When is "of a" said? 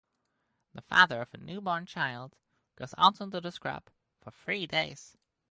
1.21-1.37